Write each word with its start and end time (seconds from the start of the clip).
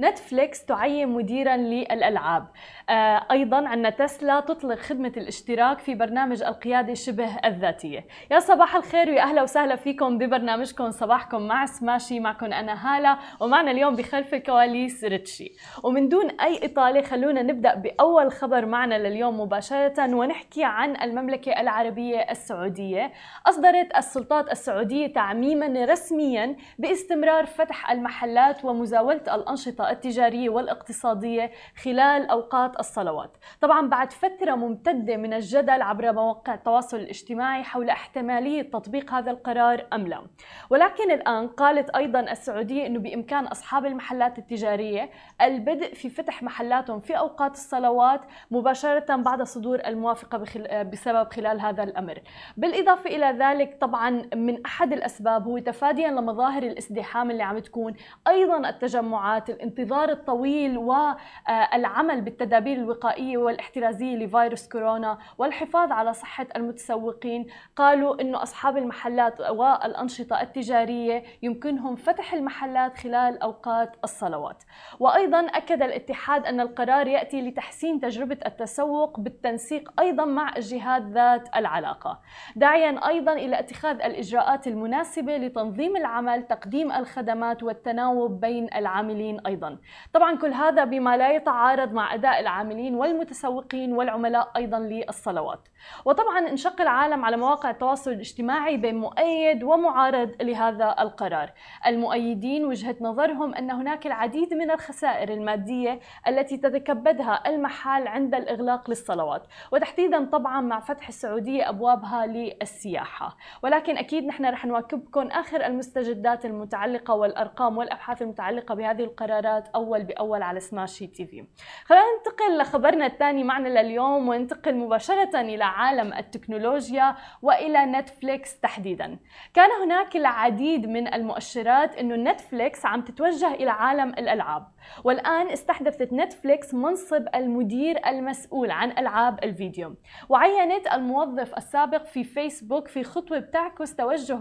نتفليكس 0.00 0.64
تعين 0.64 1.08
مديرا 1.08 1.56
للألعاب. 1.56 2.46
آه، 2.88 3.26
أيضا 3.30 3.68
عندنا 3.68 3.90
تسلا 3.90 4.40
تطلق 4.40 4.78
خدمة 4.78 5.12
الاشتراك 5.16 5.78
في 5.78 5.94
برنامج 5.94 6.42
القيادة 6.42 6.94
شبه 6.94 7.36
الذاتية. 7.44 8.06
يا 8.30 8.38
صباح 8.38 8.76
الخير 8.76 9.10
ويا 9.10 9.22
أهلا 9.22 9.42
وسهلا 9.42 9.76
فيكم 9.76 10.18
ببرنامجكم. 10.18 10.90
صباحكم 10.90 11.42
مع 11.42 11.66
سماشي 11.66 12.20
معكم 12.20 12.52
أنا 12.52 12.96
هالة 12.96 13.18
ومعنا 13.40 13.70
اليوم 13.70 13.96
بخلف 13.96 14.34
الكواليس 14.34 15.04
ريتشي. 15.04 15.52
ومن 15.84 16.08
دون 16.08 16.30
أي 16.40 16.60
إطالة 16.66 17.02
خلونا 17.02 17.42
نبدأ 17.42 17.74
بأول 17.74 18.32
خبر 18.32 18.66
معنا 18.66 19.08
لليوم 19.08 19.40
مباشرة 19.40 20.14
ونحكي 20.14 20.64
عن 20.64 21.02
المملكة 21.02 21.60
العربية 21.60 22.18
السعودية. 22.30 23.12
أصدرت 23.46 23.96
السلطات 23.96 24.52
السعودية 24.52 25.12
تعميما 25.12 25.84
رسميا 25.84 26.56
باستمرار 26.78 27.46
فتح 27.46 27.90
المحلات 27.90 28.64
ومزاولة 28.64 29.34
الأنشطة 29.34 29.83
التجارية 29.90 30.50
والاقتصادية 30.50 31.50
خلال 31.82 32.30
أوقات 32.30 32.80
الصلوات. 32.80 33.36
طبعا 33.60 33.88
بعد 33.88 34.12
فترة 34.12 34.54
ممتدة 34.54 35.16
من 35.16 35.32
الجدل 35.32 35.82
عبر 35.82 36.12
مواقع 36.12 36.54
التواصل 36.54 36.96
الاجتماعي 36.96 37.62
حول 37.62 37.90
احتمالية 37.90 38.62
تطبيق 38.62 39.12
هذا 39.12 39.30
القرار 39.30 39.86
أم 39.92 40.06
لا. 40.06 40.26
ولكن 40.70 41.10
الآن 41.10 41.48
قالت 41.48 41.90
أيضا 41.90 42.20
السعودية 42.20 42.86
أنه 42.86 42.98
بإمكان 42.98 43.46
أصحاب 43.46 43.86
المحلات 43.86 44.38
التجارية 44.38 45.10
البدء 45.40 45.94
في 45.94 46.08
فتح 46.08 46.42
محلاتهم 46.42 47.00
في 47.00 47.18
أوقات 47.18 47.52
الصلوات 47.52 48.20
مباشرة 48.50 49.16
بعد 49.16 49.42
صدور 49.42 49.80
الموافقة 49.86 50.38
بسبب 50.82 51.32
خلال 51.32 51.60
هذا 51.60 51.82
الأمر. 51.82 52.18
بالإضافة 52.56 53.10
إلى 53.10 53.26
ذلك 53.26 53.78
طبعا 53.80 54.10
من 54.34 54.64
أحد 54.66 54.92
الأسباب 54.92 55.46
هو 55.48 55.58
تفاديا 55.58 56.10
لمظاهر 56.10 56.62
الازدحام 56.62 57.30
اللي 57.30 57.42
عم 57.42 57.58
تكون 57.58 57.94
أيضا 58.28 58.68
التجمعات 58.68 59.50
الانتظار 59.78 60.08
الطويل 60.08 60.78
والعمل 60.78 62.20
بالتدابير 62.20 62.76
الوقائية 62.76 63.36
والاحترازية 63.36 64.16
لفيروس 64.16 64.68
كورونا 64.68 65.18
والحفاظ 65.38 65.92
على 65.92 66.12
صحة 66.12 66.46
المتسوقين. 66.56 67.46
قالوا 67.76 68.20
أنه 68.20 68.42
أصحاب 68.42 68.76
المحلات 68.76 69.40
والأنشطة 69.40 70.40
التجارية 70.40 71.22
يمكنهم 71.42 71.96
فتح 71.96 72.34
المحلات 72.34 72.98
خلال 72.98 73.42
أوقات 73.42 73.96
الصلوات. 74.04 74.64
وأيضا 75.00 75.40
أكد 75.40 75.82
الاتحاد 75.82 76.46
أن 76.46 76.60
القرار 76.60 77.06
يأتي 77.06 77.40
لتحسين 77.42 78.00
تجربة 78.00 78.38
التسوق 78.46 79.20
بالتنسيق 79.20 80.00
أيضا 80.00 80.24
مع 80.24 80.56
الجهات 80.56 81.02
ذات 81.02 81.56
العلاقة. 81.56 82.20
داعيا 82.56 83.08
أيضا 83.08 83.32
إلى 83.32 83.58
اتخاذ 83.58 84.02
الإجراءات 84.02 84.66
المناسبة 84.66 85.36
لتنظيم 85.36 85.96
العمل 85.96 86.42
تقديم 86.42 86.92
الخدمات 86.92 87.62
والتناوب 87.62 88.40
بين 88.40 88.68
العاملين 88.74 89.40
أيضا. 89.46 89.63
أيضا. 89.64 89.78
طبعا 90.12 90.36
كل 90.36 90.52
هذا 90.52 90.84
بما 90.84 91.16
لا 91.16 91.32
يتعارض 91.32 91.92
مع 91.92 92.14
أداء 92.14 92.40
العاملين 92.40 92.94
والمتسوقين 92.94 93.92
والعملاء 93.92 94.50
أيضا 94.56 94.78
للصلوات. 94.78 95.68
وطبعا 96.04 96.38
انشق 96.38 96.80
العالم 96.80 97.24
على 97.24 97.36
مواقع 97.36 97.70
التواصل 97.70 98.10
الاجتماعي 98.10 98.76
بين 98.76 98.94
مؤيد 98.94 99.62
ومعارض 99.62 100.30
لهذا 100.42 100.94
القرار. 100.98 101.52
المؤيدين 101.86 102.64
وجهة 102.64 102.96
نظرهم 103.00 103.54
أن 103.54 103.70
هناك 103.70 104.06
العديد 104.06 104.54
من 104.54 104.70
الخسائر 104.70 105.32
المادية 105.32 106.00
التي 106.28 106.56
تتكبدها 106.56 107.48
المحال 107.48 108.08
عند 108.08 108.34
الإغلاق 108.34 108.90
للصلوات 108.90 109.42
وتحديدا 109.72 110.24
طبعا 110.24 110.60
مع 110.60 110.80
فتح 110.80 111.08
السعودية 111.08 111.68
أبوابها 111.68 112.26
للسياحة. 112.26 113.36
ولكن 113.62 113.98
أكيد 113.98 114.24
نحن 114.24 114.46
رح 114.46 114.66
نواكبكم 114.66 115.26
آخر 115.26 115.66
المستجدات 115.66 116.44
المتعلقة 116.44 117.14
والأرقام 117.14 117.78
والأبحاث 117.78 118.22
المتعلقة 118.22 118.74
بهذه 118.74 119.04
القرارات 119.04 119.53
الحلقات 119.54 119.68
أول 119.74 120.04
بأول 120.04 120.42
على 120.42 120.60
سماشي 120.60 121.06
تي 121.06 121.26
في 121.26 121.44
خلينا 121.84 122.04
ننتقل 122.16 122.58
لخبرنا 122.58 123.06
الثاني 123.06 123.44
معنا 123.44 123.68
لليوم 123.68 124.28
وننتقل 124.28 124.74
مباشرة 124.76 125.40
إلى 125.40 125.64
عالم 125.64 126.12
التكنولوجيا 126.12 127.16
وإلى 127.42 127.86
نتفليكس 127.86 128.60
تحديدا. 128.60 129.18
كان 129.54 129.70
هناك 129.82 130.16
العديد 130.16 130.86
من 130.86 131.14
المؤشرات 131.14 131.96
إنه 131.96 132.30
نتفليكس 132.30 132.86
عم 132.86 133.02
تتوجه 133.02 133.54
إلى 133.54 133.70
عالم 133.70 134.08
الألعاب. 134.08 134.66
والآن 135.04 135.50
استحدثت 135.50 136.12
نتفليكس 136.12 136.74
منصب 136.74 137.24
المدير 137.34 138.06
المسؤول 138.06 138.70
عن 138.70 138.90
ألعاب 138.90 139.44
الفيديو. 139.44 139.94
وعينت 140.28 140.86
الموظف 140.92 141.54
السابق 141.56 142.04
في 142.04 142.24
فيسبوك 142.24 142.88
في 142.88 143.04
خطوة 143.04 143.38
بتعكس 143.38 143.94
توجه 143.96 144.36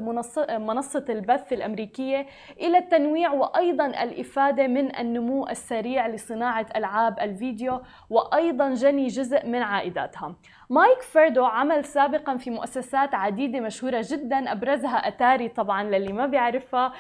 منصة 0.58 1.06
البث 1.10 1.54
الأمريكية 1.54 2.26
إلى 2.60 2.78
التنويع 2.78 3.34
وأيضا 3.34 3.86
الإفادة 3.86 4.68
من 4.68 4.96
النمو 4.96 5.48
السريع 5.48 6.08
لصناعة 6.08 6.66
ألعاب 6.76 7.20
الفيديو 7.20 7.82
وأيضا 8.10 8.74
جني 8.74 9.08
جزء 9.08 9.46
من 9.48 9.62
عائداتها. 9.62 10.36
مايك 10.70 11.02
فيردو 11.02 11.46
عمل 11.46 11.86
سابقا 11.86 12.38
في 12.38 12.50
مؤسسات 12.50 13.16
عديدة 13.16 13.60
مشهورة 13.60 14.06
جدا 14.10 14.52
أبرزها 14.52 15.08
أتاري 15.08 15.50
طبعا 15.50 15.84
للي 15.84 16.14
ما 16.14 16.26
بيعرفها 16.26 16.94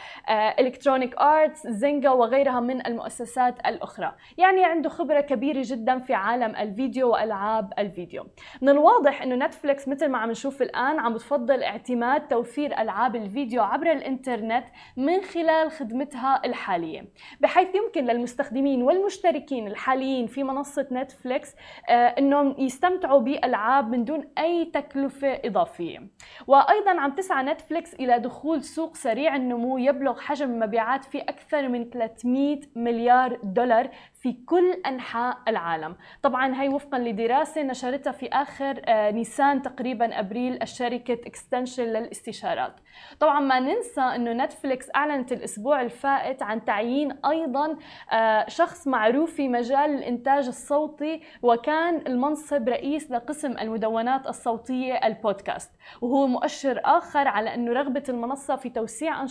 Electronic 0.60 1.18
Arts 1.18 1.68
Zynga 1.68 2.10
وغيرها 2.10 2.60
من 2.60 2.88
المؤسسات 2.88 3.56
الأخرى. 3.66 4.14
يعني 4.38 4.66
عنده 4.66 4.90
خبرة 4.90 5.22
كبيرة 5.22 5.62
جدا 5.66 6.00
في 6.00 6.14
عالم 6.14 6.56
الفيديو 6.56 7.12
وألعاب 7.12 7.74
الفيديو. 7.80 8.28
من 8.62 8.70
الواضح 8.70 9.22
أنه 9.22 9.36
نتفليكس 9.46 9.88
مثل 9.88 10.08
ما 10.10 10.18
عم 10.18 10.32
نشوف 10.32 10.62
الآن 10.62 11.00
عم 11.00 11.18
تفضل 11.18 11.64
اعتماد 11.64 12.28
توفير 12.28 12.82
ألعاب 12.82 13.16
الفيديو 13.16 13.64
عبر 13.64 13.92
الإنترنت 13.92 14.66
من 14.98 15.22
خلال 15.22 15.72
خدمتها 15.72 16.42
الحالية. 16.46 17.06
بحيث 17.40 17.76
يمكن 17.76 18.06
للمستخدمين 18.06 18.84
والمشتركين 18.84 19.68
الحاليين 19.68 20.28
في 20.28 20.44
منصة 20.44 20.88
نتفليكس 20.92 21.56
آه، 21.90 21.94
أنهم 21.94 22.56
يستمتعوا 22.58 23.20
بالألعاب 23.20 23.53
الألعاب 23.54 23.90
من 23.90 24.06
دون 24.06 24.24
أي 24.38 24.66
تكلفة 24.66 25.40
إضافية. 25.46 26.00
وأيضا 26.48 27.00
عم 27.02 27.12
تسعى 27.12 27.44
نتفليكس 27.44 27.94
إلى 27.94 28.20
دخول 28.20 28.64
سوق 28.64 28.96
سريع 28.96 29.36
النمو 29.36 29.78
يبلغ 29.78 30.20
حجم 30.20 30.52
المبيعات 30.52 31.04
فيه 31.06 31.22
أكثر 31.22 31.70
من 31.70 31.90
300 31.90 32.60
مليار 32.76 33.40
دولار 33.44 33.90
في 34.24 34.34
كل 34.34 34.72
أنحاء 34.72 35.38
العالم. 35.48 35.96
طبعا 36.22 36.62
هي 36.62 36.70
وفقا 36.70 37.00
لدراسة 37.00 37.62
نشرتها 37.64 38.12
في 38.12 38.30
آخر 38.30 38.82
آه، 38.86 39.12
نيسان 39.12 39.62
تقريبا 39.62 40.20
أبريل 40.20 40.62
الشركة 40.62 41.14
Accenture 41.14 41.84
للاستشارات. 41.84 42.74
طبعا 43.20 43.40
ما 43.40 43.60
ننسى 43.60 44.02
إنه 44.02 44.34
نتفليكس 44.34 44.88
أعلنت 44.96 45.32
الأسبوع 45.32 45.82
الفائت 45.82 46.44
عن 46.44 46.66
تعيين 46.66 47.12
أيضا 47.12 47.78
آه، 48.12 48.46
شخص 48.50 48.88
معروف 48.88 49.34
في 49.34 49.50
مجال 49.50 49.96
الإنتاج 49.96 50.48
الصوتي 50.48 51.22
وكان 51.42 52.08
المنصب 52.08 52.70
رئيس 52.70 53.12
لقسم 53.12 53.52
المدونات 53.52 54.28
الصوتية 54.28 54.94
البودكاست. 54.94 55.72
وهو 56.02 56.28
مؤشر 56.28 56.82
آخر 56.86 57.28
على 57.28 57.54
إنه 57.54 57.74
رغبة 57.74 58.04
المنصة 58.10 58.56
في 58.56 58.70
توسيع 58.70 59.26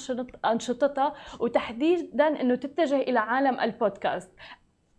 أنشطتها 0.44 1.14
وتحديدا 1.40 2.40
إنه 2.40 2.54
تتجه 2.54 2.96
إلى 2.96 3.18
عالم 3.18 3.60
البودكاست. 3.60 4.30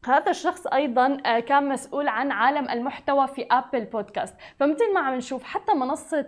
هذا 0.08 0.32
الشخص 0.32 0.68
أيضا 0.68 1.18
آه، 1.26 1.40
كان 1.40 1.70
مسؤول 1.70 2.08
عن 2.08 2.32
عالم 2.32 2.70
المحتوى 2.70 3.28
في 3.28 3.46
Apple 3.52 3.86
Podcast 3.86 4.36
فمثل 4.60 4.94
ما 4.94 5.00
عم 5.00 5.16
نشوف 5.16 5.44
حتى 5.44 5.74
منصة 5.74 6.26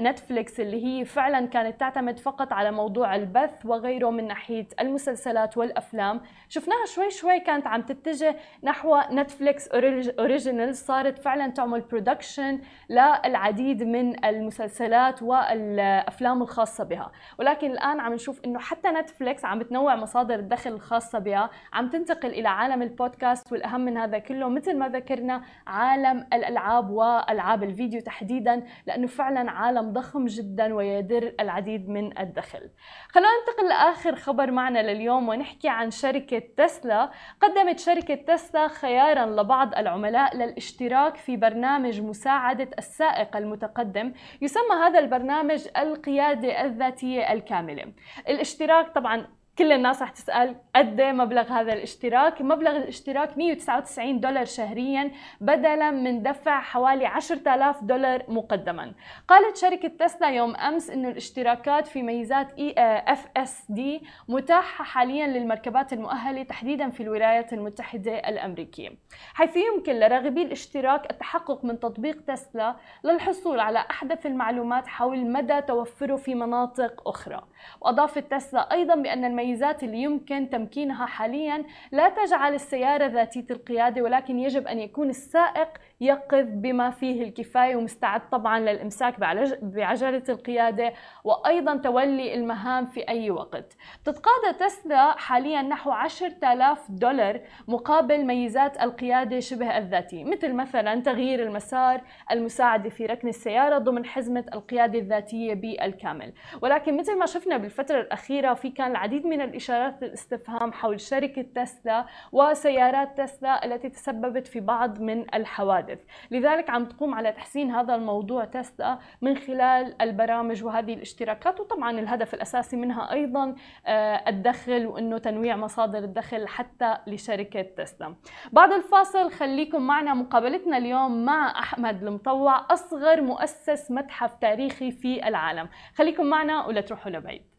نتفليكس 0.00 0.60
آه، 0.60 0.64
اللي 0.64 0.84
هي 0.86 1.04
فعلا 1.04 1.46
كانت 1.46 1.80
تعتمد 1.80 2.18
فقط 2.18 2.52
على 2.52 2.70
موضوع 2.70 3.16
البث 3.16 3.66
وغيره 3.66 4.10
من 4.10 4.26
ناحية 4.26 4.66
المسلسلات 4.80 5.56
والأفلام 5.56 6.20
شفناها 6.48 6.86
شوي 6.86 7.10
شوي 7.10 7.40
كانت 7.40 7.66
عم 7.66 7.82
تتجه 7.82 8.36
نحو 8.62 9.00
نتفليكس 9.10 9.68
original 9.68 10.74
صارت 10.76 11.18
فعلا 11.18 11.48
تعمل 11.48 11.80
production 11.80 12.60
للعديد 12.90 13.82
من 13.82 14.24
المسلسلات 14.24 15.22
والأفلام 15.22 16.42
الخاصة 16.42 16.84
بها. 16.84 17.12
ولكن 17.38 17.70
الآن 17.70 18.00
عم 18.00 18.14
نشوف 18.14 18.40
إنه 18.44 18.58
حتى 18.58 18.88
نتفليكس 18.88 19.44
عم 19.44 19.58
بتنوع 19.58 19.96
مصادر 19.96 20.34
الدخل 20.34 20.72
الخاصة 20.72 21.18
بها 21.18 21.50
عم 21.72 21.88
تنتقل 21.88 22.28
إلى 22.28 22.48
عالم 22.48 22.82
البودكاست 22.82 23.13
البودكاست 23.14 23.52
والأهم 23.52 23.80
من 23.80 23.96
هذا 23.96 24.18
كله 24.18 24.48
مثل 24.48 24.78
ما 24.78 24.88
ذكرنا 24.88 25.42
عالم 25.66 26.26
الألعاب 26.32 26.90
والعاب 26.90 27.62
الفيديو 27.62 28.00
تحديدا 28.00 28.64
لأنه 28.86 29.06
فعلا 29.06 29.50
عالم 29.50 29.92
ضخم 29.92 30.24
جدا 30.24 30.74
ويدر 30.74 31.34
العديد 31.40 31.88
من 31.88 32.18
الدخل. 32.18 32.70
خلونا 33.08 33.28
ننتقل 33.40 33.68
لآخر 33.68 34.14
خبر 34.16 34.50
معنا 34.50 34.92
لليوم 34.92 35.28
ونحكي 35.28 35.68
عن 35.68 35.90
شركة 35.90 36.42
تسلا، 36.56 37.10
قدمت 37.40 37.78
شركة 37.78 38.14
تسلا 38.14 38.68
خيارا 38.68 39.26
لبعض 39.26 39.74
العملاء 39.74 40.36
للاشتراك 40.36 41.16
في 41.16 41.36
برنامج 41.36 42.00
مساعدة 42.00 42.68
السائق 42.78 43.36
المتقدم، 43.36 44.12
يسمى 44.42 44.76
هذا 44.86 44.98
البرنامج 44.98 45.68
القيادة 45.76 46.64
الذاتية 46.64 47.32
الكاملة. 47.32 47.92
الاشتراك 48.28 48.94
طبعا 48.94 49.26
كل 49.58 49.72
الناس 49.72 50.02
رح 50.02 50.10
تسأل 50.10 50.56
قد 50.76 51.00
إيه 51.00 51.12
مبلغ 51.12 51.52
هذا 51.52 51.72
الاشتراك؟ 51.72 52.42
مبلغ 52.42 52.76
الاشتراك 52.76 53.38
199 53.38 54.20
دولار 54.20 54.44
شهريا 54.44 55.10
بدلا 55.40 55.90
من 55.90 56.22
دفع 56.22 56.60
حوالي 56.60 57.06
10000 57.06 57.84
دولار 57.84 58.22
مقدما. 58.28 58.92
قالت 59.28 59.56
شركة 59.56 59.88
تسلا 59.88 60.28
يوم 60.28 60.56
أمس 60.56 60.90
أنه 60.90 61.08
الاشتراكات 61.08 61.86
في 61.86 62.02
ميزات 62.02 62.48
إف 62.78 63.26
إس 63.36 63.66
دي 63.68 64.02
متاحة 64.28 64.84
حاليا 64.84 65.26
للمركبات 65.26 65.92
المؤهلة 65.92 66.42
تحديدا 66.42 66.90
في 66.90 67.02
الولايات 67.02 67.52
المتحدة 67.52 68.12
الأمريكية. 68.12 68.90
حيث 69.34 69.56
يمكن 69.56 69.92
لراغبي 69.92 70.42
الاشتراك 70.42 71.10
التحقق 71.10 71.64
من 71.64 71.80
تطبيق 71.80 72.24
تسلا 72.26 72.76
للحصول 73.04 73.60
على 73.60 73.84
أحدث 73.90 74.26
المعلومات 74.26 74.86
حول 74.86 75.26
مدى 75.32 75.60
توفره 75.60 76.16
في 76.16 76.34
مناطق 76.34 77.08
أخرى. 77.08 77.42
وأضافت 77.80 78.30
تسلا 78.30 78.72
أيضا 78.72 78.94
بأن 78.94 79.24
الميزات 79.24 79.43
اللي 79.82 80.02
يمكن 80.02 80.50
تمكينها 80.50 81.06
حاليا. 81.06 81.64
لا 81.92 82.08
تجعل 82.08 82.54
السيارة 82.54 83.06
ذاتية 83.06 83.46
القيادة 83.50 84.02
ولكن 84.02 84.38
يجب 84.38 84.66
أن 84.66 84.78
يكون 84.78 85.08
السائق 85.10 85.68
يقظ 86.00 86.46
بما 86.48 86.90
فيه 86.90 87.22
الكفاية 87.22 87.76
ومستعد 87.76 88.30
طبعا 88.30 88.60
للإمساك 88.60 89.20
بعجلة 89.62 90.22
القيادة 90.28 90.92
وأيضا 91.24 91.76
تولي 91.76 92.34
المهام 92.34 92.86
في 92.86 93.08
أي 93.08 93.30
وقت. 93.30 93.76
تتقاضى 94.04 94.58
تسلا 94.60 95.12
حاليا 95.18 95.62
نحو 95.62 95.90
10000 95.90 96.90
دولار 96.90 97.40
مقابل 97.68 98.24
ميزات 98.24 98.82
القيادة 98.82 99.40
شبه 99.40 99.78
الذاتية. 99.78 100.24
مثل 100.24 100.52
مثلا 100.52 101.00
تغيير 101.00 101.42
المسار 101.42 102.00
المساعدة 102.30 102.90
في 102.90 103.06
ركن 103.06 103.28
السيارة 103.28 103.78
ضمن 103.78 104.04
حزمة 104.04 104.44
القيادة 104.54 104.98
الذاتية 104.98 105.54
بالكامل. 105.54 106.32
ولكن 106.62 106.96
مثل 106.96 107.18
ما 107.18 107.26
شفنا 107.26 107.56
بالفترة 107.56 108.00
الأخيرة 108.00 108.54
في 108.54 108.70
كان 108.70 108.90
العديد 108.90 109.26
من 109.26 109.33
الإشارات 109.40 110.02
الاستفهام 110.02 110.72
حول 110.72 111.00
شركة 111.00 111.42
تسلا 111.42 112.06
وسيارات 112.32 113.20
تسلا 113.20 113.64
التي 113.64 113.88
تسببت 113.88 114.46
في 114.46 114.60
بعض 114.60 115.00
من 115.00 115.34
الحوادث. 115.34 115.98
لذلك 116.30 116.70
عم 116.70 116.84
تقوم 116.84 117.14
على 117.14 117.32
تحسين 117.32 117.70
هذا 117.70 117.94
الموضوع 117.94 118.44
تسلا 118.44 118.98
من 119.22 119.36
خلال 119.36 120.02
البرامج 120.02 120.64
وهذه 120.64 120.94
الاشتراكات 120.94 121.60
وطبعا 121.60 121.90
الهدف 121.90 122.34
الأساسي 122.34 122.76
منها 122.76 123.12
أيضا 123.12 123.54
آه، 123.86 124.28
الدخل 124.28 124.86
وأنه 124.86 125.18
تنويع 125.18 125.56
مصادر 125.56 125.98
الدخل 125.98 126.48
حتى 126.48 126.96
لشركة 127.06 127.62
تسلا. 127.62 128.14
بعد 128.52 128.72
الفاصل 128.72 129.30
خليكم 129.30 129.82
معنا. 129.82 130.14
مقابلتنا 130.14 130.76
اليوم 130.76 131.24
مع 131.24 131.58
أحمد 131.58 132.02
المطوع 132.02 132.66
أصغر 132.70 133.20
مؤسس 133.20 133.90
متحف 133.90 134.34
تاريخي 134.34 134.90
في 134.90 135.28
العالم. 135.28 135.68
خليكم 135.94 136.26
معنا 136.26 136.66
ولا 136.66 136.80
تروحوا 136.80 137.10
لبعيد. 137.10 137.53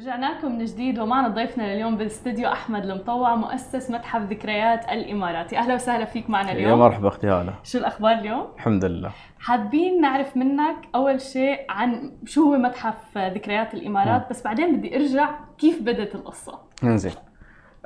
رجعنا 0.00 0.38
لكم 0.38 0.58
من 0.58 0.64
جديد 0.64 0.98
ومعنا 0.98 1.28
ضيفنا 1.28 1.74
لليوم 1.74 1.96
بالاستديو 1.96 2.48
أحمد 2.48 2.84
المطوع 2.84 3.34
مؤسس 3.34 3.90
متحف 3.90 4.22
ذكريات 4.22 4.84
الاماراتي 4.84 5.58
أهلا 5.58 5.74
وسهلا 5.74 6.04
فيك 6.04 6.30
معنا 6.30 6.52
اليوم. 6.52 6.70
يا 6.70 6.74
مرحبا 6.74 7.08
أختي 7.08 7.26
هالة. 7.26 7.54
شو 7.64 7.78
الأخبار 7.78 8.12
اليوم؟ 8.12 8.46
الحمد 8.56 8.84
لله. 8.84 9.10
حابين 9.38 10.00
نعرف 10.00 10.36
منك 10.36 10.76
أول 10.94 11.20
شيء 11.20 11.58
عن 11.70 12.12
شو 12.24 12.42
هو 12.42 12.58
متحف 12.58 13.18
ذكريات 13.18 13.74
الإمارات 13.74 14.22
م. 14.22 14.28
بس 14.30 14.42
بعدين 14.42 14.76
بدي 14.76 14.96
أرجع 14.96 15.30
كيف 15.58 15.82
بدت 15.82 16.14
القصة؟ 16.14 16.58
إنزين. 16.84 17.12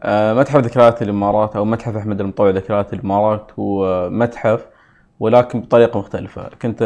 آه 0.01 0.35
متحف 0.35 0.57
ذكريات 0.57 1.03
الإمارات 1.03 1.57
أو 1.57 1.65
متحف 1.65 1.97
أحمد 1.97 2.21
المطوع 2.21 2.51
ذكريات 2.51 2.93
الإمارات 2.93 3.53
هو 3.59 4.11
متحف 4.11 4.67
ولكن 5.21 5.61
بطريقة 5.61 5.99
مختلفة. 5.99 6.49
كنت 6.63 6.83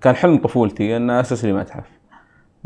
كان 0.00 0.14
حلم 0.14 0.38
طفولتي 0.38 0.96
أن 0.96 1.10
أسس 1.10 1.44
لي 1.44 1.52
متحف. 1.52 2.01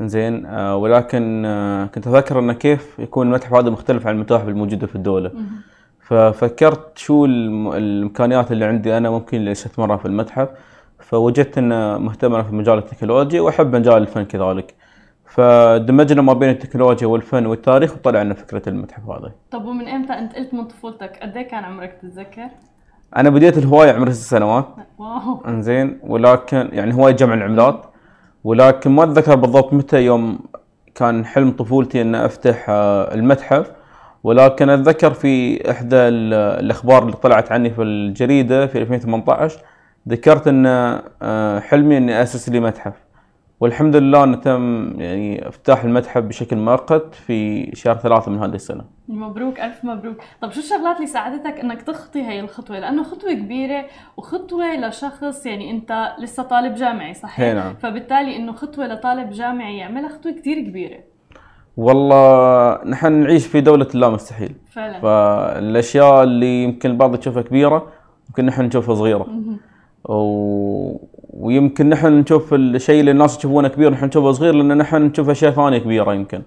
زين 0.00 0.46
آه 0.46 0.76
ولكن 0.76 1.44
آه 1.46 1.86
كنت 1.86 2.06
أفكر 2.06 2.38
انه 2.38 2.52
كيف 2.52 2.98
يكون 2.98 3.26
المتحف 3.26 3.54
هذا 3.54 3.70
مختلف 3.70 4.06
عن 4.06 4.14
المتاحف 4.14 4.48
الموجودة 4.48 4.86
في 4.86 4.96
الدولة. 4.96 5.30
ففكرت 6.00 6.98
شو 6.98 7.24
الإمكانيات 7.24 8.52
اللي 8.52 8.64
عندي 8.64 8.96
أنا 8.96 9.10
ممكن 9.10 9.36
اللي 9.36 9.52
استثمرها 9.52 9.96
في 9.96 10.06
المتحف. 10.06 10.48
فوجدت 10.98 11.58
انه 11.58 11.98
مهتم 11.98 12.42
في 12.42 12.54
مجال 12.54 12.78
التكنولوجيا 12.78 13.40
وأحب 13.40 13.76
مجال 13.76 13.96
الفن 13.96 14.24
كذلك. 14.24 14.74
فدمجنا 15.24 16.22
ما 16.22 16.32
بين 16.32 16.50
التكنولوجيا 16.50 17.06
والفن 17.06 17.46
والتاريخ 17.46 17.94
وطلع 17.94 18.22
لنا 18.22 18.34
فكرة 18.34 18.68
المتحف 18.68 19.08
هذا. 19.10 19.32
طب 19.50 19.64
ومن 19.64 19.88
إمتى 19.88 20.12
أنت 20.12 20.34
قلت 20.34 20.54
من 20.54 20.64
طفولتك؟ 20.64 21.18
قد 21.22 21.36
إيه 21.36 21.48
كان 21.48 21.64
عمرك 21.64 21.98
تتذكر؟ 22.02 22.48
أنا 23.16 23.30
بديت 23.30 23.58
الهواية 23.58 23.92
عمري 23.92 24.12
ست 24.12 24.30
سنوات. 24.30 24.66
واو. 24.98 25.42
إنزين 25.46 25.98
ولكن 26.02 26.68
يعني 26.72 26.94
هواية 26.94 27.14
جمع 27.14 27.34
العملات. 27.34 27.84
ولكن 28.46 28.90
ما 28.90 29.04
أتذكر 29.04 29.34
بالضبط 29.34 29.72
متى 29.72 30.04
يوم 30.04 30.38
كان 30.94 31.24
حلم 31.24 31.50
طفولتي 31.50 32.02
أن 32.02 32.14
أفتح 32.14 32.66
آه، 32.68 33.14
المتحف. 33.14 33.70
ولكن 34.24 34.68
أتذكر 34.68 35.12
في 35.14 35.60
إحدى 35.70 35.96
الأخبار 35.96 37.02
اللي 37.02 37.16
طلعت 37.16 37.52
عني 37.52 37.70
في 37.70 37.82
الجريدة 37.82 38.66
في 38.66 38.78
2018 38.78 39.60
ذكرت 40.08 40.48
أن 40.48 40.66
آه، 41.22 41.60
حلمي 41.60 41.96
أني 41.96 42.22
أسس 42.22 42.48
لي 42.48 42.60
متحف. 42.60 42.92
والحمد 43.60 43.96
لله 43.96 44.24
أنه 44.24 44.36
تم 44.36 44.94
يعني 45.00 45.48
افتتاح 45.48 45.84
المتحف 45.84 46.22
بشكل 46.22 46.56
مؤقت 46.56 47.14
في 47.14 47.70
شهر 47.74 47.94
ثلاثة 47.96 48.30
من 48.30 48.38
هذه 48.38 48.54
السنة. 48.54 48.84
مبروك 49.08 49.60
ألف 49.60 49.84
مبروك، 49.84 50.16
طب 50.42 50.50
شو 50.50 50.60
الشغلات 50.60 50.96
اللي 50.96 51.06
ساعدتك 51.06 51.60
إنك 51.60 51.82
تخطي 51.82 52.22
هي 52.22 52.40
الخطوة؟ 52.40 52.78
لأنه 52.78 53.02
خطوة 53.02 53.32
كبيرة 53.32 53.84
وخطوة 54.16 54.76
لشخص 54.76 55.46
يعني 55.46 55.70
أنت 55.70 56.14
لسه 56.18 56.42
طالب 56.42 56.74
جامعي 56.74 57.14
صحيح؟ 57.14 57.54
نعم. 57.54 57.74
فبالتالي 57.74 58.36
إنه 58.36 58.52
خطوة 58.52 58.86
لطالب 58.86 59.30
جامعي 59.30 59.76
يعملها 59.76 60.08
خطوة 60.08 60.32
كثير 60.32 60.60
كبيرة. 60.60 60.98
والله 61.76 62.84
نحن 62.84 63.12
نعيش 63.12 63.46
في 63.46 63.60
دولة 63.60 63.88
لا 63.94 64.08
مستحيل. 64.08 64.54
فعلا. 64.72 65.00
فالأشياء 65.00 66.22
اللي 66.22 66.64
يمكن 66.64 66.90
البعض 66.90 67.18
يشوفها 67.18 67.42
كبيرة 67.42 67.86
ممكن 68.28 68.46
نحن 68.46 68.62
نشوفها 68.62 68.94
صغيرة. 68.94 69.26
و... 70.04 70.96
ويمكن 71.38 71.88
نحن 71.88 72.06
نشوف 72.06 72.54
الشيء 72.54 73.00
اللي 73.00 73.10
الناس 73.10 73.38
يشوفونه 73.38 73.68
كبير 73.68 73.90
نحن 73.92 74.04
نشوفه 74.04 74.32
صغير 74.32 74.54
لأن 74.54 74.78
نحن 74.78 75.02
نشوف 75.02 75.30
أشياء 75.30 75.50
ثانية 75.50 75.78
كبيرة 75.78 76.14
يمكن 76.14 76.42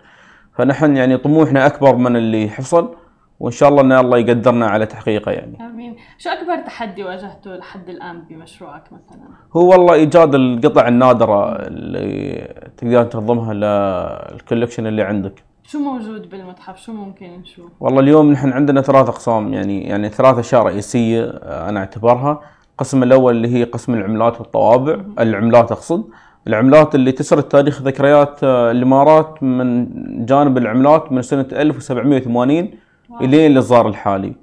فنحن 0.55 0.97
يعني 0.97 1.17
طموحنا 1.17 1.65
أكبر 1.65 1.95
من 1.95 2.15
اللي 2.15 2.49
حصل 2.49 2.95
وإن 3.39 3.51
شاء 3.51 3.69
الله 3.69 3.81
إن 3.81 3.91
الله 3.91 4.17
يقدرنا 4.17 4.67
على 4.67 4.85
تحقيقه 4.85 5.31
يعني. 5.31 5.65
آمين. 5.65 5.95
شو 6.17 6.29
أكبر 6.29 6.65
تحدي 6.65 7.03
واجهته 7.03 7.55
لحد 7.55 7.89
الآن 7.89 8.21
بمشروعك 8.29 8.83
مثلا؟ 8.83 9.27
هو 9.53 9.71
والله 9.71 9.93
إيجاد 9.93 10.35
القطع 10.35 10.87
النادرة 10.87 11.55
اللي 11.55 12.47
تقدر 12.77 13.03
تنظمها 13.03 13.53
للكولكشن 13.53 14.87
اللي 14.87 15.01
عندك. 15.01 15.43
شو 15.63 15.79
موجود 15.79 16.29
بالمتحف؟ 16.29 16.77
شو 16.77 16.93
ممكن 16.93 17.25
نشوف؟ 17.25 17.71
والله 17.79 17.99
اليوم 17.99 18.31
نحن 18.31 18.51
عندنا 18.51 18.81
ثلاث 18.81 19.07
أقسام 19.07 19.53
يعني 19.53 19.83
يعني 19.83 20.09
ثلاث 20.09 20.37
أشياء 20.37 20.63
رئيسية 20.63 21.25
أنا 21.43 21.79
أعتبرها. 21.79 22.41
القسم 22.79 23.03
الأول 23.03 23.35
اللي 23.35 23.55
هي 23.55 23.63
قسم 23.63 23.93
العملات 23.93 24.39
والطوابع 24.39 24.97
العملات 25.19 25.71
أقصد. 25.71 26.03
العملات 26.47 26.95
اللي 26.95 27.11
تسرد 27.11 27.43
تاريخ 27.43 27.81
ذكريات 27.81 28.43
آه، 28.43 28.71
الإمارات 28.71 29.43
من 29.43 29.87
جانب 30.25 30.57
العملات 30.57 31.11
من 31.11 31.21
سنة 31.21 31.45
1780 31.51 32.71
إلين 33.21 33.51
الاصدار 33.51 33.87
الحالي. 33.87 34.33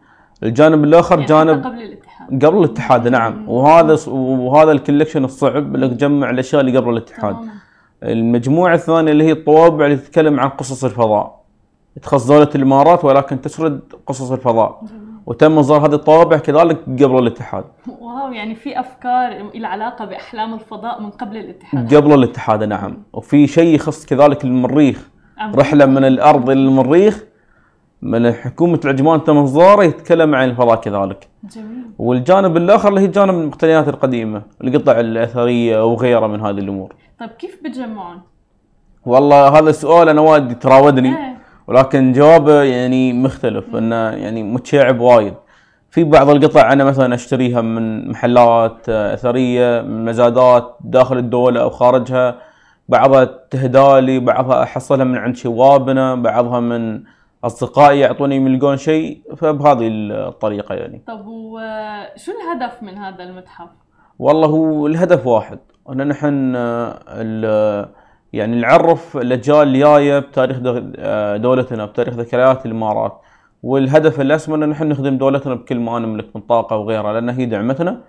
الجانب 0.42 0.84
الآخر 0.84 1.14
يعني 1.14 1.28
جانب 1.28 1.64
قبل 1.64 1.82
الاتحاد. 1.82 2.44
قبل 2.44 2.58
الاتحاد 2.58 3.08
نعم. 3.08 3.48
وهذا 3.48 3.98
وهذا 4.10 4.72
الكوليكشن 4.72 5.24
الصعب 5.24 5.74
إنك 5.76 5.90
تجمع 5.90 6.30
الأشياء 6.30 6.60
اللي 6.60 6.78
قبل 6.78 6.90
الاتحاد. 6.92 7.36
المجموعة 8.02 8.74
الثانية 8.74 9.12
اللي 9.12 9.24
هي 9.24 9.32
الطوابع 9.32 9.84
اللي 9.84 9.96
تتكلم 9.96 10.40
عن 10.40 10.48
قصص 10.48 10.84
الفضاء. 10.84 11.40
تخص 12.02 12.26
دولة 12.26 12.50
الإمارات 12.54 13.04
ولكن 13.04 13.40
تسرد 13.40 13.80
قصص 14.06 14.30
الفضاء. 14.30 14.82
وتم 15.26 15.58
اصدار 15.58 15.86
هذه 15.86 15.94
الطوابع 15.94 16.36
كذلك 16.36 16.78
قبل 16.86 17.18
الاتحاد. 17.18 17.64
واو 18.26 18.34
يعني 18.34 18.54
في 18.54 18.80
أفكار 18.80 19.50
لها 19.54 19.68
علاقة 19.68 20.04
بأحلام 20.04 20.54
الفضاء 20.54 21.02
من 21.02 21.10
قبل 21.10 21.36
الاتحاد؟ 21.36 21.94
قبل 21.94 22.14
الاتحاد 22.14 22.64
نعم. 22.64 23.02
وفي 23.12 23.46
شيء 23.46 23.74
يخص 23.74 24.06
كذلك 24.06 24.44
المريخ. 24.44 25.08
رحلة 25.54 25.86
من 25.86 26.04
الأرض 26.04 26.50
إلى 26.50 26.60
المريخ 26.60 27.24
من 28.02 28.32
حكومة 28.32 28.80
العجمان 28.84 29.24
تم 29.24 29.36
اصداره 29.36 29.84
يتكلم 29.84 30.34
عن 30.34 30.50
الفضاء 30.50 30.80
كذلك. 30.80 31.28
جميل. 31.44 31.84
والجانب 31.98 32.56
الآخر 32.56 32.88
اللي 32.88 33.00
هي 33.00 33.06
جانب 33.06 33.34
المقتنيات 33.34 33.88
القديمة 33.88 34.42
القطع 34.64 35.00
الأثرية 35.00 35.84
وغيرها 35.84 36.28
من 36.28 36.40
هذه 36.40 36.58
الأمور. 36.58 36.94
طيب 37.20 37.30
كيف 37.30 37.60
بتجمعون 37.64 38.20
والله 39.06 39.48
هذا 39.48 39.70
السؤال 39.70 40.08
أنا 40.08 40.20
وايد 40.20 40.58
تراودني 40.58 41.08
إيه. 41.08 41.36
ولكن 41.66 42.12
جوابه 42.12 42.62
يعني 42.62 43.12
مختلف 43.12 43.76
إنه 43.76 43.96
يعني 43.96 44.42
متشعب 44.42 45.00
وايد. 45.00 45.34
في 45.96 46.04
بعض 46.04 46.30
القطع 46.30 46.72
أنا 46.72 46.84
مثلا 46.84 47.14
أشتريها 47.14 47.60
من 47.60 48.08
محلات 48.08 48.88
أثرية 48.88 49.80
من 49.80 50.04
مزادات 50.04 50.76
داخل 50.80 51.18
الدولة 51.18 51.62
أو 51.62 51.70
خارجها. 51.70 52.34
بعضها 52.88 53.24
تهدالي 53.50 54.18
بعضها 54.18 54.62
أحصلها 54.62 55.04
من 55.04 55.16
عند 55.16 55.36
شوابنا 55.36 56.14
بعضها 56.14 56.60
من 56.60 57.02
أصدقائي 57.44 58.00
يعطوني 58.00 58.36
يملقون 58.36 58.76
شيء. 58.76 59.22
فبهذه 59.36 59.88
الطريقة 59.90 60.74
يعني. 60.74 61.02
طب 61.06 61.26
وشو 61.26 62.32
الهدف 62.32 62.82
من 62.82 62.98
هذا 62.98 63.24
المتحف؟ 63.24 63.68
والله 64.18 64.48
هو 64.48 64.86
الهدف 64.86 65.26
واحد. 65.26 65.58
ان 65.90 66.08
نحن 66.08 66.54
يعني 68.32 68.60
نعرف 68.60 69.16
الأجيال 69.16 69.68
الجاية 69.68 70.18
بتاريخ 70.18 70.56
آه، 70.98 71.36
دولتنا 71.36 71.86
بتاريخ 71.86 72.14
ذكريات 72.14 72.66
الامارات 72.66 73.20
والهدف 73.62 74.20
الاسمى 74.20 74.54
إن 74.54 74.68
نحن 74.68 74.88
نخدم 74.88 75.16
دولتنا 75.18 75.54
بكل 75.54 75.78
ما 75.78 75.98
نملك 75.98 76.36
من 76.36 76.42
طاقة 76.42 76.76
وغيرها 76.76 77.12
لأن 77.12 77.28
هي 77.28 77.46
دعمتنا 77.46 78.00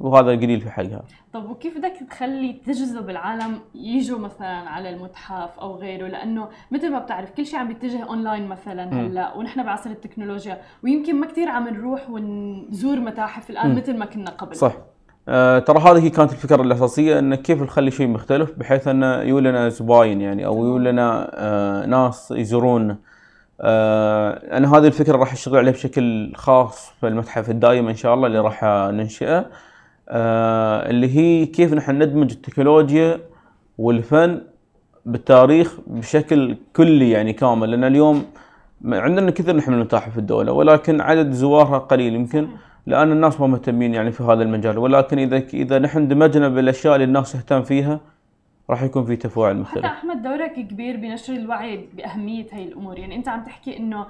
وهذا 0.00 0.30
قليل 0.30 0.60
في 0.60 0.70
حقها. 0.70 1.02
طب 1.32 1.50
وكيف 1.50 1.78
بدك 1.78 1.92
تخلي 2.10 2.52
تجذب 2.66 3.10
العالم 3.10 3.58
يجوا 3.74 4.18
مثلا 4.18 4.46
على 4.46 4.90
المتحف 4.90 5.58
أو 5.60 5.76
غيره 5.76 6.06
لأنه 6.06 6.48
مثل 6.70 6.92
ما 6.92 6.98
بتعرف 6.98 7.30
كل 7.30 7.46
شيء 7.46 7.58
عم 7.58 7.68
بيتجه 7.68 8.04
أونلاين 8.04 8.48
مثلا. 8.48 8.92
هلأ 8.92 9.34
ونحن 9.34 9.62
بعصر 9.62 9.90
التكنولوجيا 9.90 10.60
ويمكن 10.84 11.20
ما 11.20 11.26
كثير 11.26 11.48
عم 11.48 11.68
نروح 11.68 12.10
ونزور 12.10 13.00
متاحف 13.00 13.50
الآن 13.50 13.70
مم. 13.70 13.76
مثل 13.76 13.96
ما 13.98 14.04
كنا 14.04 14.30
قبل 14.30 14.56
صح 14.56 14.72
آه 15.28 15.58
ترى 15.58 15.78
هذه 15.78 16.08
كانت 16.08 16.32
الفكرة 16.32 16.62
الأساسية 16.62 17.18
إن 17.18 17.34
كيف 17.34 17.62
نخلي 17.62 17.90
شيء 17.90 18.08
مختلف 18.08 18.52
بحيث 18.58 18.88
انه 18.88 19.06
يقول 19.16 19.44
لنا 19.44 19.68
زباين 19.68 20.20
يعني 20.20 20.46
أو 20.46 20.66
يقول 20.66 20.84
لنا 20.84 21.30
آه 21.34 21.86
ناس 21.86 22.30
يزورون 22.30 22.96
أنا 23.62 24.76
هذه 24.76 24.86
الفكرة 24.86 25.16
راح 25.16 25.32
أشتغل 25.32 25.56
عليها 25.56 25.72
بشكل 25.72 26.32
خاص 26.34 26.92
في 27.00 27.08
المتحف 27.08 27.50
الدائم 27.50 27.88
إن 27.88 27.94
شاء 27.94 28.14
الله 28.14 28.26
اللي 28.26 28.38
راح 28.38 28.64
ننشئه. 28.64 29.46
آه 30.08 30.90
اللي 30.90 31.16
هي 31.16 31.46
كيف 31.46 31.74
نحن 31.74 32.02
ندمج 32.02 32.32
التكنولوجيا 32.32 33.20
والفن 33.78 34.40
بالتاريخ 35.06 35.76
بشكل 35.86 36.56
كلي 36.76 37.10
يعني 37.10 37.32
كامل. 37.32 37.70
لأن 37.70 37.84
اليوم 37.84 38.24
عندنا 38.84 39.30
كثير 39.30 39.56
نحن 39.56 39.70
من 39.70 39.78
المتاحف 39.78 40.18
الدولة 40.18 40.52
ولكن 40.52 41.00
عدد 41.00 41.30
زوارها 41.30 41.78
قليل 41.78 42.14
يمكن 42.14 42.48
لأن 42.86 43.12
الناس 43.12 43.40
ما 43.40 43.46
مهتمين 43.46 43.94
يعني 43.94 44.12
في 44.12 44.22
هذا 44.22 44.42
المجال. 44.42 44.78
ولكن 44.78 45.18
إذا 45.18 45.36
إذا 45.36 45.78
نحن 45.78 46.08
دمجنا 46.08 46.48
بالأشياء 46.48 46.94
اللي 46.94 47.04
الناس 47.04 47.32
تهتم 47.32 47.62
فيها 47.62 48.00
راح 48.72 48.82
يكون 48.82 49.04
في 49.04 49.16
تفاعل 49.16 49.54
حتى 49.54 49.60
مختلف. 49.60 49.84
أحمد 49.84 50.22
دورك 50.22 50.52
كبير 50.52 50.96
بنشر 50.96 51.32
الوعي 51.32 51.88
بأهمية 51.94 52.46
هي 52.52 52.64
الأمور. 52.64 52.98
يعني 52.98 53.16
أنت 53.16 53.28
عم 53.28 53.44
تحكي 53.44 53.76
إنه 53.76 54.06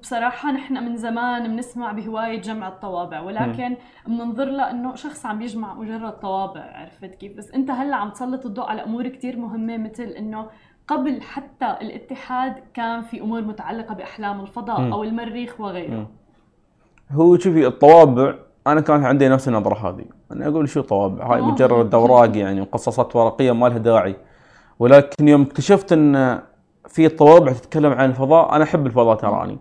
بصراحة 0.00 0.52
نحن 0.52 0.84
من 0.84 0.96
زمان 0.96 1.48
بنسمع 1.48 1.92
بهواية 1.92 2.40
جمع 2.40 2.68
الطوابع 2.68 3.20
ولكن 3.20 3.76
بننظر 4.06 4.44
لها 4.44 4.70
إنه 4.70 4.94
شخص 4.94 5.26
عم 5.26 5.42
يجمع 5.42 5.74
مجرد 5.74 6.12
طوابع 6.12 6.60
عرفت 6.60 7.14
كيف؟ 7.14 7.36
بس 7.36 7.50
أنت 7.50 7.70
هلأ 7.70 7.96
عم 7.96 8.10
تسلط 8.10 8.46
الضوء 8.46 8.66
على 8.66 8.84
أمور 8.84 9.08
كتير 9.08 9.36
مهمة 9.36 9.76
مثل 9.76 10.02
إنه 10.04 10.46
قبل 10.88 11.22
حتى 11.22 11.76
الاتحاد 11.82 12.54
كان 12.74 13.02
في 13.02 13.20
أمور 13.20 13.42
متعلقة 13.42 13.94
بأحلام 13.94 14.40
الفضاء 14.40 14.80
مم. 14.80 14.92
أو 14.92 15.04
المريخ 15.04 15.60
وغيره. 15.60 16.10
هو 17.10 17.38
شوفي 17.38 17.66
الطوابع 17.66 18.34
أنا 18.66 18.80
كان 18.80 19.04
عندي 19.04 19.28
نفس 19.28 19.48
النظرة 19.48 19.88
هذه. 19.88 20.04
أنا 20.32 20.48
أقول 20.48 20.68
شو 20.68 20.80
طوابع 20.80 21.34
هاي 21.34 21.40
آه. 21.40 21.44
مجرد 21.44 21.94
اوراق 21.94 22.36
يعني 22.36 22.60
وقصصات 22.60 23.16
ورقية 23.16 23.52
ما 23.52 23.68
لها 23.68 23.78
داعي. 23.78 24.16
ولكن 24.78 25.28
يوم 25.28 25.42
اكتشفت 25.42 25.92
إن 25.92 26.40
في 26.88 27.08
طوابع 27.08 27.52
تتكلم 27.52 27.92
عن 27.92 28.10
الفضاء 28.10 28.56
أنا 28.56 28.64
أحب 28.64 28.86
الفضاء 28.86 29.16
تراني. 29.16 29.58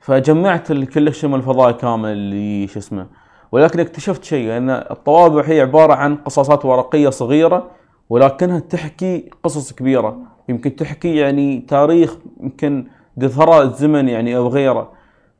فجمعت 0.00 0.70
الكوليكشن 0.70 1.28
من 1.30 1.34
الفضاء 1.34 1.72
كامل 1.72 2.08
اللي 2.08 2.66
شو 2.66 2.78
اسمه. 2.78 3.06
ولكن 3.52 3.80
اكتشفت 3.80 4.24
شيء 4.24 4.56
إن 4.56 4.70
الطوابع 4.70 5.42
هي 5.44 5.60
عبارة 5.60 5.94
عن 5.94 6.16
قصصات 6.16 6.64
ورقية 6.64 7.08
صغيرة 7.08 7.70
ولكنها 8.10 8.58
تحكي 8.58 9.30
قصص 9.42 9.72
كبيرة. 9.72 10.18
يمكن 10.48 10.76
تحكي 10.76 11.16
يعني 11.16 11.60
تاريخ 11.60 12.16
يمكن 12.40 12.86
بثراء 13.16 13.62
الزمن 13.62 14.08
يعني 14.08 14.36
أو 14.36 14.48
غيره. 14.48 14.92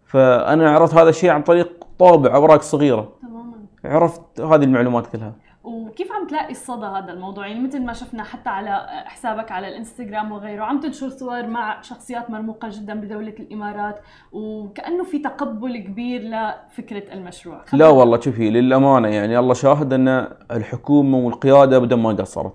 فأنا 0.06 0.70
عرفت 0.70 0.94
هذا 0.94 1.08
الشيء 1.08 1.30
عن 1.30 1.42
طريق 1.42 1.79
طابع 2.00 2.34
أوراق 2.34 2.62
صغيرة. 2.62 3.12
تماما. 3.22 3.56
عرفت 3.84 4.40
هذه 4.40 4.64
المعلومات 4.64 5.06
كلها. 5.06 5.32
وكيف 5.64 6.12
عم 6.12 6.26
تلاقي 6.26 6.50
الصدى 6.50 6.86
هذا 6.86 7.12
الموضوع؟ 7.12 7.46
يعني 7.46 7.60
مثل 7.60 7.82
ما 7.82 7.92
شفنا 7.92 8.24
حتى 8.24 8.48
على 8.48 8.86
حسابك 9.06 9.52
على 9.52 9.68
الإنستغرام 9.68 10.32
وغيره 10.32 10.64
عم 10.64 10.80
تنشر 10.80 11.08
صور 11.08 11.46
مع 11.46 11.80
شخصيات 11.80 12.30
مرموقة 12.30 12.68
جدا 12.70 12.94
بدولة 12.94 13.34
الإمارات 13.40 14.00
وكأنه 14.32 15.04
في 15.04 15.18
تقبل 15.18 15.76
كبير 15.76 16.22
لفكرة 16.22 17.12
المشروع. 17.12 17.64
لا. 17.72 17.88
والله 17.88 18.20
شوفي 18.20 18.50
للأمانة 18.50 19.08
يعني 19.08 19.38
الله 19.38 19.54
شاهد 19.54 19.92
أن 19.92 20.08
الحكومة 20.50 21.18
والقيادة 21.18 21.76
ابدا 21.76 21.96
ما 21.96 22.10
قصرت. 22.10 22.52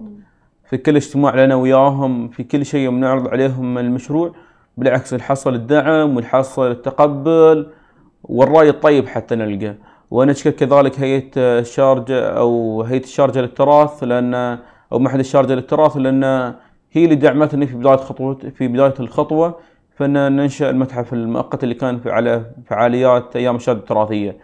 في 0.70 0.78
كل 0.78 0.96
اجتماع 0.96 1.36
لنا 1.36 1.56
وياهم 1.56 2.30
في 2.30 2.44
كل 2.44 2.66
شيء 2.66 2.80
يوم 2.80 3.00
نعرض 3.00 3.28
عليهم 3.28 3.78
المشروع 3.78 4.32
بالعكس 4.78 5.14
الحصل 5.14 5.54
الدعم 5.54 6.16
والحصل 6.16 6.72
التقبل 6.72 7.72
والرأي 8.30 8.70
الطيب 8.70 9.08
حتى 9.08 9.36
نلقى 9.36 9.76
ونشكر 10.12 10.50
كذلك 10.52 11.00
هيئة 11.00 11.32
الشارجه 11.38 12.30
أو 12.30 12.82
هيئة 12.82 13.04
الشارجه 13.04 13.42
للتراث 13.42 14.04
لأن 14.04 14.60
أو 14.92 15.00
معهد 15.00 15.20
الشارجه 15.20 15.54
للتراث 15.54 15.98
لأن 15.98 16.24
هي 16.92 17.04
اللي 17.04 17.16
دعمتني 17.16 17.68
في 17.68 17.76
بداية 17.76 17.96
خطوه 17.98 18.34
في 18.58 18.68
بداية 18.68 18.94
الخطوة 19.00 19.56
فإن 19.96 20.14
ننشأ 20.14 20.70
المتحف 20.70 21.14
المؤقت 21.14 21.64
اللي 21.64 21.76
كان 21.76 22.00
في 22.00 22.12
على 22.12 22.46
فعاليات 22.66 23.36
أيام 23.36 23.56
الشهاده 23.56 23.80
التراثية 23.80 24.38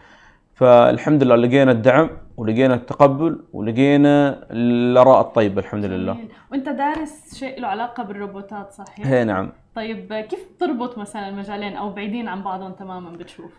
فالحمد 0.53 1.23
لله 1.23 1.35
لقينا 1.35 1.71
الدعم 1.71 2.09
ولقينا 2.37 2.73
التقبل 2.73 3.39
ولقينا 3.53 4.43
الآراء 4.51 5.21
الطيبة 5.21 5.61
الحمد 5.61 5.85
لله. 5.85 6.17
وأنت 6.51 6.69
دارس 6.69 7.35
شيء 7.35 7.59
له 7.61 7.67
علاقة 7.67 8.03
بالروبوتات 8.03 8.71
صحيح؟ 8.71 9.07
هي 9.07 9.23
نعم 9.23 9.49
طيب 9.75 10.13
كيف 10.13 10.39
تربط 10.59 10.97
مثلا 10.97 11.29
المجالين 11.29 11.75
أو 11.75 11.89
بعيدين 11.89 12.27
عن 12.27 12.43
بعضهم 12.43 12.71
تماما 12.71 13.09
بتشوف؟ 13.09 13.51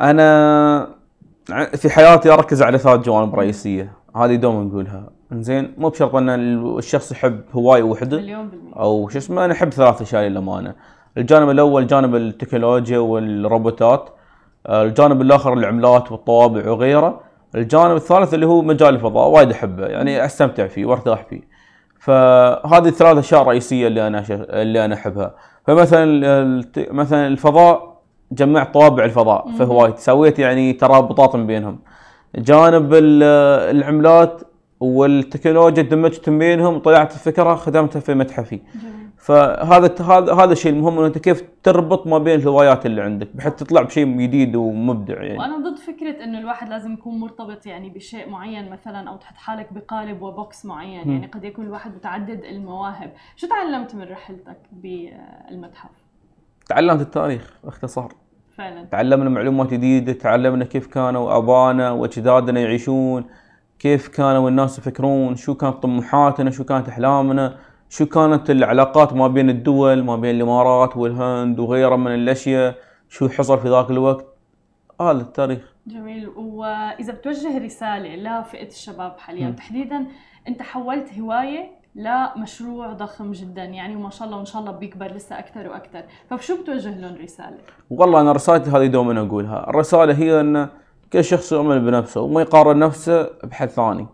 أنا 0.00 0.88
في 1.74 1.90
حياتي 1.90 2.32
أركز 2.32 2.62
على 2.62 2.78
ثلاث 2.78 3.00
جوانب 3.00 3.34
رئيسية. 3.34 3.92
هذه 4.16 4.34
دوما 4.34 4.64
نقولها. 4.64 5.10
زين 5.32 5.74
مو 5.78 5.88
بشرط 5.88 6.14
أن 6.14 6.30
الشخص 6.78 7.12
يحب 7.12 7.40
هوايه 7.52 7.82
مليون 7.82 8.48
بالمية. 8.48 8.74
أو 8.76 9.08
شو 9.08 9.18
اسمه 9.18 9.44
أنا 9.44 9.52
أحب 9.52 9.72
ثلاث 9.72 10.02
أشياء 10.02 10.22
للأمانة. 10.22 10.74
الجانب 11.18 11.50
الأول 11.50 11.86
جانب 11.86 12.14
التكنولوجيا 12.14 12.98
والروبوتات. 12.98 14.10
آه، 14.66 14.82
الجانب 14.82 15.20
الآخر 15.20 15.52
العملات 15.52 16.12
والطوابع 16.12 16.70
وغيره. 16.70 17.20
الجانب 17.54 17.96
الثالث 17.96 18.34
اللي 18.34 18.46
هو 18.46 18.62
مجال 18.62 18.94
الفضاء 18.94 19.28
وايد 19.28 19.50
أحبه. 19.50 19.86
يعني 19.86 20.24
أستمتع 20.24 20.66
فيه 20.66 20.86
وأرتاح 20.86 21.26
فيه. 21.30 21.40
فهذه 22.00 22.88
الثلاث 22.88 23.18
أشياء 23.18 23.42
رئيسيه 23.42 23.86
اللي 23.86 24.06
أنا 24.06 24.22
شف... 24.22 24.40
اللي 24.50 24.84
أنا 24.84 24.94
أحبها. 24.94 25.34
فمثلا. 25.66 26.62
مثلا 26.90 27.26
الفضاء 27.26 27.95
جمعت 28.32 28.74
طوابع 28.74 29.04
الفضاء 29.04 29.50
في 29.50 29.64
هوايتي 29.64 30.00
سويت 30.00 30.38
يعني 30.38 30.72
ترابطات 30.72 31.36
بينهم. 31.36 31.78
جانب 32.36 32.94
ال- 32.94 33.22
العملات 33.76 34.42
والتكنولوجيا 34.80 35.82
دمجتهم 35.82 36.38
بينهم 36.38 36.74
وطلعت 36.76 37.14
الفكرة 37.14 37.54
خدمتها 37.54 38.00
في 38.00 38.14
متحفي 38.14 38.60
فهذا 39.16 39.94
هذا 40.02 40.34
هذا 40.34 40.52
الشيء 40.52 40.72
المهم 40.72 40.98
إنه 40.98 41.06
أنت 41.06 41.18
كيف 41.18 41.44
تربط 41.62 42.06
ما 42.06 42.18
بين 42.18 42.40
الهوايات 42.40 42.86
اللي 42.86 43.02
عندك 43.02 43.28
بحيث 43.36 43.54
تطلع 43.54 43.82
بشيء 43.82 44.06
جديد 44.06 44.56
ومبدع 44.56 45.22
يعني. 45.22 45.38
وأنا 45.38 45.56
ضد 45.70 45.78
فكرة 45.78 46.24
إنه 46.24 46.38
الواحد 46.38 46.68
لازم 46.68 46.92
يكون 46.92 47.20
مرتبط 47.20 47.66
يعني 47.66 47.90
بشيء 47.90 48.28
معين 48.30 48.70
مثلا 48.70 49.08
أو 49.10 49.16
تحط 49.16 49.36
حالك 49.36 49.72
بقالب 49.72 50.22
وبوكس 50.22 50.66
معين. 50.66 51.08
مم. 51.08 51.12
يعني 51.12 51.26
قد 51.26 51.44
يكون 51.44 51.66
الواحد 51.66 51.94
متعدد 51.94 52.44
المواهب. 52.44 53.10
شو 53.36 53.46
تعلمت 53.46 53.94
من 53.94 54.02
رحلتك 54.02 54.58
بالمتحف؟ 54.72 55.90
تعلمت 56.68 57.00
التاريخ 57.00 57.50
باختصار 57.64 58.12
فعلا. 58.56 58.84
تعلمنا 58.84 59.30
معلومات 59.30 59.70
جديدة 59.74 60.12
تعلمنا 60.12 60.64
كيف 60.64 60.86
كانوا 60.86 61.36
أبانا 61.36 61.90
وأجدادنا 61.90 62.60
يعيشون 62.60 63.24
كيف 63.78 64.08
كانوا 64.08 64.48
الناس 64.48 64.78
يفكرون 64.78 65.36
شو 65.36 65.54
كانت 65.54 65.74
طموحاتنا 65.82 66.50
شو 66.50 66.64
كانت 66.64 66.88
أحلامنا 66.88 67.56
شو 67.88 68.06
كانت 68.06 68.50
العلاقات 68.50 69.12
ما 69.12 69.28
بين 69.28 69.50
الدول 69.50 70.04
ما 70.04 70.16
بين 70.16 70.36
الإمارات 70.36 70.96
والهند 70.96 71.58
وغيرها 71.58 71.96
من 71.96 72.14
الأشياء 72.14 72.74
شو 73.08 73.28
حصل 73.28 73.58
في 73.58 73.68
ذاك 73.68 73.90
الوقت. 73.90 74.26
هذا 75.00 75.10
التاريخ. 75.20 75.74
جميل. 75.86 76.28
وإذا 76.28 77.12
بتوجه 77.12 77.58
رسالة 77.64 78.16
لفئة 78.40 78.66
الشباب 78.68 79.18
حاليا 79.18 79.46
مم. 79.46 79.52
تحديدا 79.52 80.06
أنت 80.48 80.62
حولت 80.62 81.18
هواية 81.18 81.70
لمشروع 81.96 82.92
ضخم 82.92 83.32
جدا. 83.32 83.64
يعني 83.64 83.96
وما 83.96 84.10
شاء 84.10 84.26
الله 84.26 84.36
وان 84.36 84.46
شاء 84.46 84.60
الله 84.60 84.72
بيكبر 84.72 85.06
لسه 85.06 85.38
أكثر 85.38 85.68
وأكثر. 85.68 86.02
فبشو 86.30 86.62
بتوجه 86.62 87.00
لهم 87.00 87.16
رسالة؟ 87.22 87.56
والله 87.90 88.20
أنا 88.20 88.32
رسالتي 88.32 88.70
هذه 88.70 88.86
دوما 88.86 89.20
أقولها. 89.20 89.70
الرسالة 89.70 90.14
هي 90.14 90.40
إن 90.40 90.68
كل 91.12 91.24
شخص 91.24 91.52
يؤمن 91.52 91.84
بنفسه 91.86 92.20
وما 92.20 92.40
يقارن 92.40 92.78
نفسه 92.78 93.30
بحد 93.44 93.68
ثاني. 93.68 94.06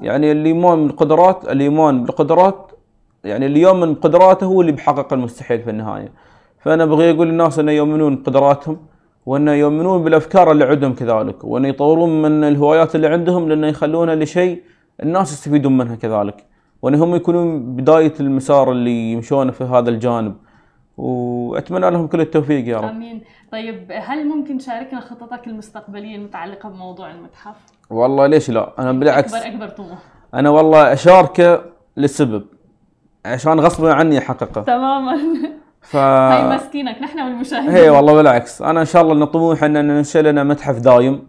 يعني 0.00 0.32
الايمان 0.32 0.86
بالقدرات 0.86 1.48
الايمان 1.48 2.04
بالقدرات 2.04 2.72
يعني 3.24 3.46
اللي 3.46 3.60
يؤمن 3.60 3.94
بقدراته 3.94 4.46
هو 4.46 4.60
اللي 4.60 4.72
بيحقق 4.72 5.12
المستحيل 5.12 5.62
في 5.62 5.70
النهاية. 5.70 6.12
فأنا 6.60 6.84
أبغى 6.84 7.10
أقول 7.10 7.28
للناس 7.28 7.58
إنه 7.58 7.72
يؤمنون 7.72 8.16
بقدراتهم 8.16 8.86
وان 9.26 9.48
يؤمنون 9.48 10.04
بالأفكار 10.04 10.52
اللي 10.52 10.64
عندهم 10.64 10.94
كذلك 10.94 11.44
وان 11.44 11.64
يطورون 11.64 12.22
من 12.22 12.44
الهوايات 12.44 12.94
اللي 12.94 13.06
عندهم 13.06 13.48
لأنه 13.48 13.66
يخلونها 13.66 14.14
لشيء 14.14 14.62
الناس 15.02 15.32
يستفيدون 15.32 15.78
منها 15.78 15.94
كذلك. 15.94 16.51
وإن 16.82 16.94
هم 16.94 17.14
يكونون 17.14 17.76
بداية 17.76 18.12
المسار 18.20 18.72
اللي 18.72 19.12
يمشونه 19.12 19.52
في 19.52 19.64
هذا 19.64 19.90
الجانب. 19.90 20.36
وأتمنى 20.96 21.90
لهم 21.90 22.06
كل 22.06 22.20
التوفيق 22.20 22.68
يا 22.68 22.76
رب. 22.76 22.88
آمين. 22.88 23.22
طيب 23.52 23.92
هل 23.92 24.28
ممكن 24.28 24.58
تشاركنا 24.58 25.00
خططك 25.00 25.46
المستقبلية 25.46 26.16
المتعلقة 26.16 26.68
بموضوع 26.68 27.10
المتحف؟ 27.10 27.56
والله 27.90 28.26
ليش 28.26 28.50
لا؟ 28.50 28.72
أنا 28.78 28.92
بالعكس. 28.92 29.34
اكبر 29.34 29.48
أكبر 29.48 29.68
طموح. 29.68 29.98
أنا 30.34 30.50
والله 30.50 30.92
أشاركه 30.92 31.64
لسبب 31.96 32.44
عشان 33.24 33.60
غصبا 33.60 33.92
عني 33.92 34.18
أحققه. 34.18 34.62
تماما. 34.62 35.18
ف 35.80 35.96
هاي 35.96 36.56
مسكينك 36.56 37.02
نحن 37.02 37.20
والمشاهدين. 37.20 37.70
هي 37.70 37.90
والله 37.90 38.14
بالعكس. 38.14 38.62
أنا 38.62 38.80
إن 38.80 38.86
شاء 38.86 39.02
الله 39.02 39.14
إن 39.14 39.24
طموح 39.24 39.64
إن 39.64 39.86
ننشئ 39.86 40.22
لنا 40.22 40.44
متحف 40.44 40.78
دايم 40.78 41.26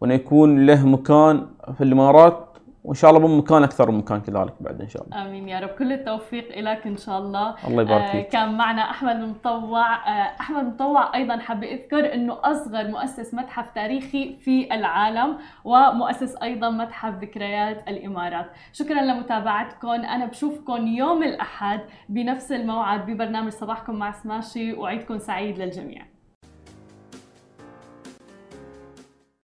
وانه 0.00 0.14
يكون 0.14 0.66
له 0.66 0.86
مكان 0.86 1.46
في 1.76 1.84
الإمارات 1.84 2.49
وإن 2.84 2.94
شاء 2.94 3.10
الله 3.10 3.20
بمكان 3.28 3.62
أكثر 3.62 3.90
من 3.90 3.98
مكان 3.98 4.20
كذلك 4.20 4.54
بعد 4.60 4.80
إن 4.80 4.88
شاء 4.88 5.04
الله. 5.04 5.22
آمين 5.22 5.48
يا 5.48 5.60
رب. 5.60 5.68
كل 5.68 5.92
التوفيق 5.92 6.58
لك 6.58 6.86
إن 6.86 6.96
شاء 6.96 7.18
الله. 7.18 7.54
الله 7.68 7.82
يبارك 7.82 8.02
آه 8.02 8.12
فيك. 8.12 8.28
كان 8.28 8.56
معنا 8.56 8.90
أحمد 8.90 9.16
المطوع 9.16 9.94
آه 9.94 10.40
أحمد 10.40 10.64
المطوع 10.64 11.14
أيضا 11.14 11.38
حاب 11.38 11.64
اذكر 11.64 12.14
إنه 12.14 12.38
أصغر 12.44 12.88
مؤسس 12.88 13.34
متحف 13.34 13.70
تاريخي 13.70 14.32
في 14.32 14.74
العالم 14.74 15.38
ومؤسس 15.64 16.36
أيضا 16.42 16.70
متحف 16.70 17.14
ذكريات 17.14 17.88
الإمارات. 17.88 18.46
شكرا 18.72 19.00
لمتابعتكم. 19.00 19.88
أنا 19.88 20.26
بشوفكم 20.26 20.86
يوم 20.86 21.22
الأحد 21.22 21.80
بنفس 22.08 22.52
الموعد 22.52 23.06
ببرنامج 23.06 23.52
صباحكم 23.52 23.94
مع 23.94 24.12
سماشي 24.12 24.72
وعيدكم 24.72 25.18
سعيد 25.18 25.58
للجميع. 25.58 26.02